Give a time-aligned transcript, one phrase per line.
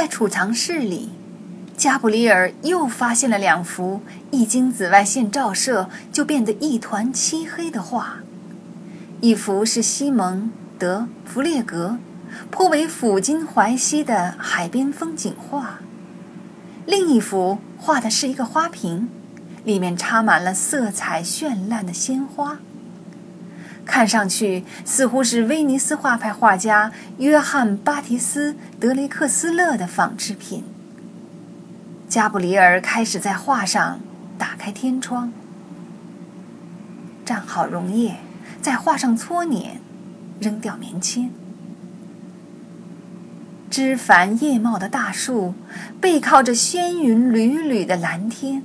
[0.00, 1.10] 在储藏室里，
[1.76, 8.20] 加布里尔又发现了两幅一经紫外线照射就变得一团漆黑的画。
[9.20, 11.98] 一幅是西蒙德弗列格
[12.50, 15.80] 颇为抚今怀昔的海边风景画，
[16.86, 19.10] 另一幅画的是一个花瓶，
[19.64, 22.60] 里面插满了色彩绚烂的鲜花。
[23.90, 30.62] 看上去似乎是威尼斯画派画家约翰·巴提斯·德雷克斯勒的仿制品。
[32.08, 33.98] 加布里尔开始在画上
[34.38, 35.32] 打开天窗，
[37.26, 38.18] 蘸好溶液，
[38.62, 39.80] 在画上搓捻，
[40.38, 41.32] 扔掉棉签。
[43.68, 45.54] 枝繁叶茂的大树，
[46.00, 48.62] 背靠着仙云缕缕的蓝天。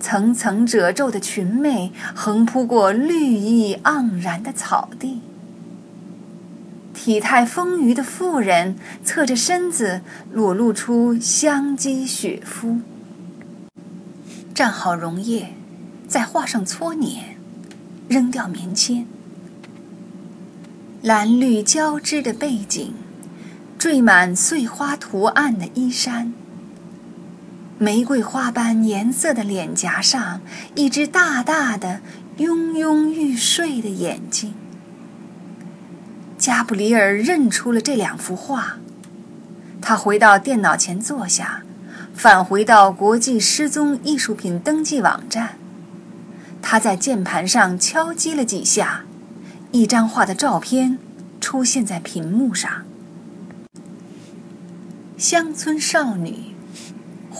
[0.00, 5.20] 层层褶皱的裙袂横铺过绿意盎然的草地，
[6.94, 10.00] 体态丰腴的妇人侧着身子，
[10.32, 12.80] 裸露出香肌雪肤。
[14.54, 15.54] 蘸好溶液，
[16.08, 17.36] 再画上搓捻，
[18.08, 19.06] 扔掉棉签。
[21.02, 22.94] 蓝绿交织的背景，
[23.78, 26.32] 缀满碎花图案的衣衫。
[27.82, 30.42] 玫瑰花般颜色的脸颊上，
[30.74, 32.02] 一只大大的、
[32.36, 34.52] 慵慵欲睡的眼睛。
[36.36, 38.76] 加布里尔认出了这两幅画，
[39.80, 41.62] 他回到电脑前坐下，
[42.12, 45.56] 返回到国际失踪艺术品登记网站。
[46.60, 49.04] 他在键盘上敲击了几下，
[49.72, 50.98] 一张画的照片
[51.40, 52.84] 出现在屏幕上。
[55.16, 56.49] 乡村少女。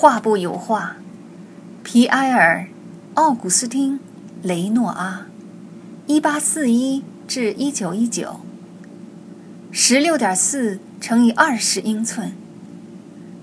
[0.01, 0.97] 画布油画，
[1.83, 2.69] 皮埃尔·
[3.20, 3.97] 奥古斯汀·
[4.43, 5.27] 雷诺阿，
[6.06, 8.41] 一八四一至一九一九，
[9.71, 12.33] 十六点四乘以二十英寸，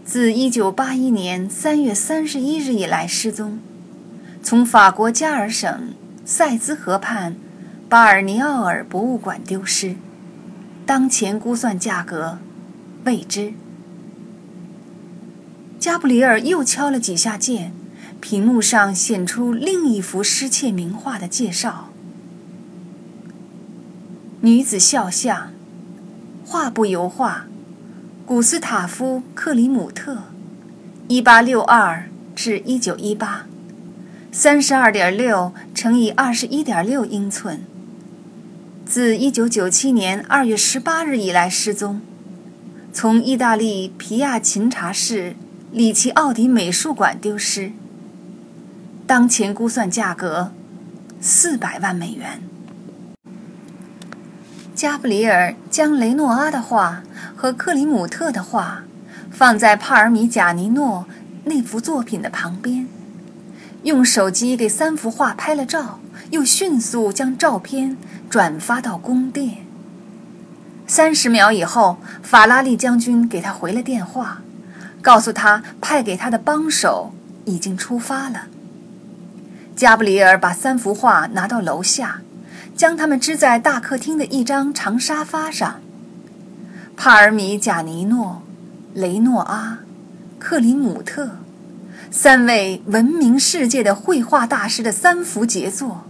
[0.03, 3.59] 自一九八一年三月三十一日以来失踪，
[4.41, 5.93] 从法国加尔省
[6.25, 7.35] 塞兹河畔
[7.87, 9.95] 巴尔尼奥尔博物馆丢失，
[10.87, 12.39] 当前估算价格
[13.03, 13.53] 未知。
[15.79, 17.71] 加布里尔又敲了几下键，
[18.19, 21.89] 屏幕上显出另一幅失窃名画的介绍：
[24.41, 25.51] 女子肖像，
[26.43, 27.45] 画布油画，
[28.25, 30.23] 古斯塔夫·克里姆特，
[31.07, 33.45] 一八六二至一九一八，
[34.31, 37.61] 三十二点六乘以二十一点六英寸，
[38.83, 42.01] 自一九九七年二月十八日以来失踪，
[42.91, 45.35] 从意大利皮亚琴察市。
[45.77, 47.71] 里奇奥迪美术馆丢失。
[49.05, 50.51] 当前估算价格
[51.21, 52.41] 四百万美元。
[54.73, 57.03] 加布里尔将雷诺阿的画
[57.35, 58.85] 和克里姆特的画
[59.29, 61.05] 放在帕尔米贾尼诺
[61.43, 62.87] 那幅作品的旁边，
[63.83, 65.99] 用手机给三幅画拍了照，
[66.31, 67.95] 又迅速将照片
[68.31, 69.57] 转发到宫殿。
[70.87, 74.41] 三十秒以后，法拉利将军给他回了电话。
[75.07, 77.13] 告诉他，派给他的帮手
[77.45, 78.47] 已经出发了。
[79.73, 82.19] 加布里尔把三幅画拿到楼下，
[82.75, 85.79] 将它们支在大客厅的一张长沙发上。
[86.97, 88.41] 帕尔米贾尼诺、
[88.93, 89.79] 雷诺阿、
[90.39, 91.37] 克里姆特，
[92.11, 96.03] 三位闻名世界的绘画大师的三幅杰作，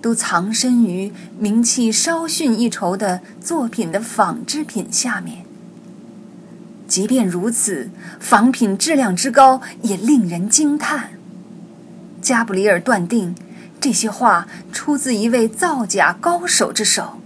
[0.00, 5.41] 都藏身于名气稍逊一筹的作品的仿制品下面。
[6.92, 7.88] 即便如此，
[8.20, 11.12] 仿品质量之高也令人惊叹。
[12.20, 13.34] 加布里尔断定，
[13.80, 17.18] 这些画出自一位造假高手之手。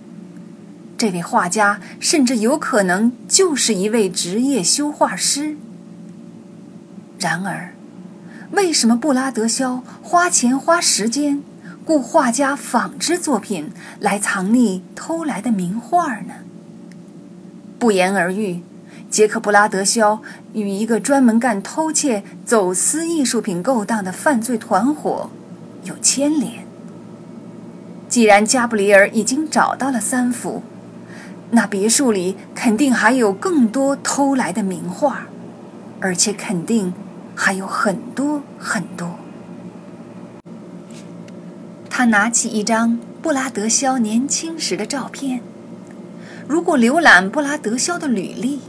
[0.96, 5.56] 这位画家甚至有可能就是一位职业修画师。
[7.18, 7.74] 然而，
[8.52, 11.42] 为什么布拉德肖花钱花时间
[11.84, 16.34] 雇画家仿制作品来藏匿偷来的名画呢？
[17.80, 18.62] 不言而喻。
[19.08, 20.20] 杰克·布拉德肖
[20.52, 25.30] 与一个专门干偷窃、走私艺术品勾当的犯罪团伙
[25.84, 26.66] 有牵连。
[28.08, 30.62] 既然加布里尔已经找到了三幅，
[31.52, 35.28] 那别墅里肯定还有更多偷来的名画，
[36.00, 36.92] 而且肯定
[37.34, 39.18] 还有很多很多。
[41.88, 45.40] 他拿起一张布拉德肖年轻时的照片，
[46.46, 48.60] 如果浏览布拉德肖的履历。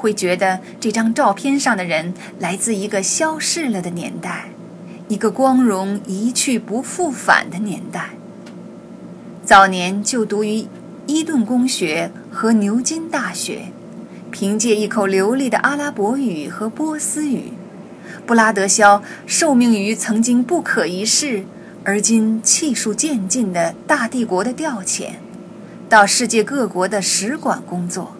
[0.00, 4.48] 会觉得这张照片上的人来自一个消逝了的年代，
[5.08, 8.12] 一个光荣一去不复返的年代。
[9.44, 10.66] 早年就读于
[11.06, 13.72] 伊顿公学和牛津大学，
[14.30, 17.52] 凭借一口流利的阿拉伯语和波斯语，
[18.24, 21.44] 布拉德肖受命于曾经不可一世
[21.84, 25.10] 而今气数渐尽的大帝国的调遣，
[25.90, 28.16] 到世界各国的使馆工作。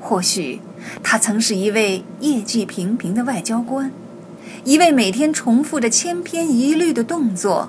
[0.00, 0.60] 或许
[1.02, 3.90] 他曾是一位业绩平平的外交官，
[4.64, 7.68] 一位每天重复着千篇一律的动作，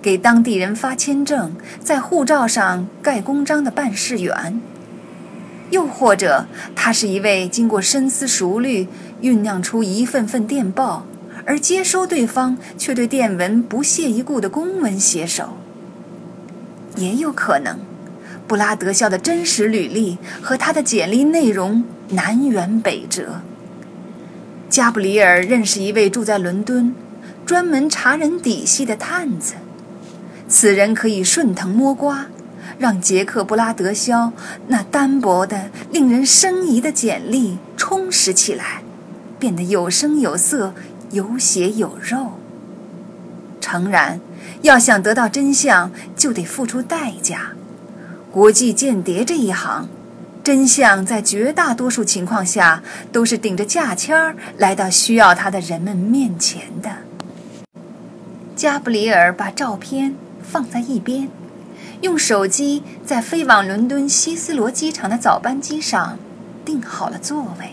[0.00, 4.60] 给当地人发签证、在护照上盖公章的办事员。
[5.70, 6.46] 又或者，
[6.76, 8.86] 他是一位经过深思熟虑、
[9.20, 11.04] 酝酿出一份份电报，
[11.44, 15.56] 而接收对方却对电文不屑一顾的公文写手。
[16.96, 17.78] 也有可能，
[18.46, 23.40] 布拉德肖的真实履历和他的简历内容南辕北辙。
[24.68, 26.94] 加布里尔认识一位住在伦敦、
[27.44, 29.54] 专门查人底细的探子，
[30.48, 32.26] 此人可以顺藤摸瓜。
[32.78, 34.32] 让杰克·布拉德肖
[34.66, 38.82] 那单薄的、令人生疑的简历充实起来，
[39.38, 40.74] 变得有声有色、
[41.10, 42.32] 有血有肉。
[43.62, 44.20] 诚然，
[44.60, 47.52] 要想得到真相，就得付出代价。
[48.36, 49.88] 国际间谍这一行，
[50.44, 56.90] 真相在绝大多数情况下都是顶着价签儿来到需要他的人们面前的。
[58.54, 61.30] 加布里尔把照片放在一边。
[62.02, 66.18] 用手机在飞往伦敦希斯罗机场的早班机上
[66.62, 67.70] 订好了座位，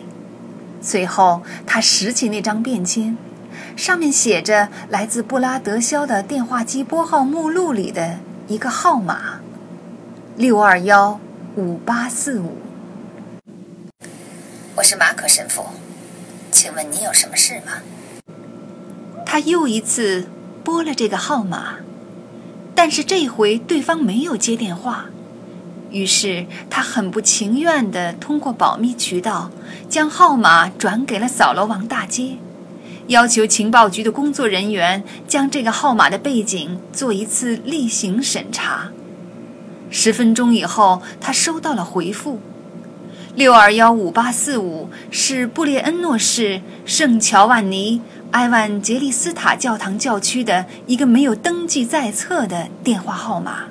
[0.81, 3.18] 随后他拾起那张便签，
[3.75, 9.42] 上面写着来自布拉德肖的电话机拨号目录里的一个号码：
[10.35, 11.19] 六二幺
[11.56, 12.57] 五八四五。
[14.75, 15.63] 我是马可神父，
[16.51, 17.83] 请问你有什么事吗？
[19.27, 20.27] 他又一次
[20.63, 21.75] 拨了这个号码。
[22.74, 25.06] 但是这回对方没有接电话，
[25.91, 29.51] 于是他很不情愿地通过保密渠道
[29.88, 32.38] 将号码转给了扫楼王大街，
[33.06, 38.89] 要求情报局的工作人员将这个号码的背景做一次例行审查。
[39.95, 42.40] 十分钟以后，他收到了回复：
[43.36, 48.01] 六二幺五八四五是布列恩诺市圣乔万尼。
[48.31, 53.66] 埃万杰利斯塔教堂教区的一个没有登记在册的电话号码。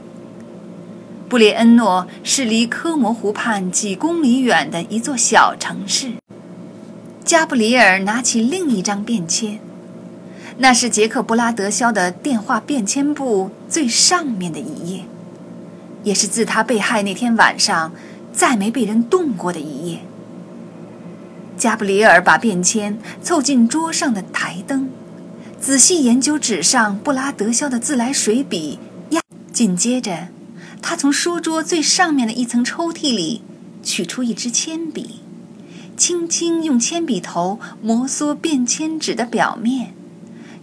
[1.29, 6.13] 布列恩诺是离科摩湖畔几公里远的一座小城市。
[7.25, 9.59] 加布里尔拿起另一张便签，
[10.59, 15.05] 那是杰克·布拉德肖的电话便签簿最上面的一页，
[16.05, 17.93] 也是自他被害那天晚上
[18.33, 20.01] 再没被人动过的一夜。
[21.57, 24.89] 加布里尔把便签凑近桌上的台灯，
[25.61, 28.81] 仔细研究纸上布拉德肖的自来水笔。
[29.11, 29.21] 呀，
[29.53, 30.29] 紧接着，
[30.81, 33.43] 他从书桌最上面的一层抽屉里
[33.83, 35.21] 取出一支铅笔，
[35.97, 39.95] 轻轻用铅笔头摩挲便签纸的表面，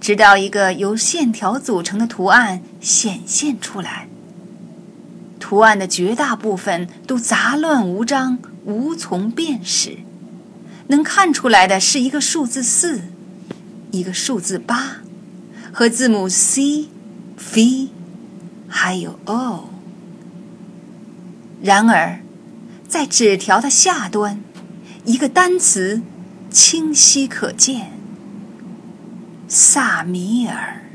[0.02, 4.08] 直到一个由线条组成的图案显现出来。
[5.50, 9.98] 图案的绝大部分都杂乱无章，无从辨识。
[10.90, 13.02] 能看出来的是一个数字四，
[13.90, 14.98] 一个数字八，
[15.74, 16.90] 和字母 C、
[17.56, 17.90] V，
[18.68, 19.72] 还有 O。
[21.64, 22.20] 然而，
[22.88, 24.40] 在纸条的下端，
[25.04, 26.04] 一个单词
[26.52, 27.94] 清晰可见：
[29.48, 30.89] 萨米尔。